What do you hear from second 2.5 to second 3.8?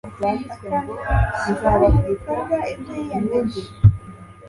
ibyo yiyemeje